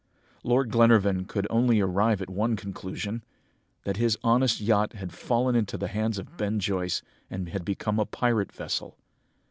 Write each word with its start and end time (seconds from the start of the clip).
"Lord 0.43 0.71
Glenarvan 0.71 1.25
could 1.25 1.45
only 1.51 1.79
arrive 1.79 2.23
at 2.23 2.29
one 2.31 2.55
conclusion: 2.55 3.23
that 3.83 3.97
his 3.97 4.17
honest 4.23 4.59
yacht 4.59 4.93
had 4.93 5.13
fallen 5.13 5.55
into 5.55 5.77
the 5.77 5.89
hands 5.89 6.17
of 6.17 6.37
Ben 6.37 6.59
Joyce, 6.59 7.03
and 7.29 7.49
had 7.49 7.63
become 7.63 7.99
a 7.99 8.05
pirate 8.07 8.51
vessel! 8.51 8.97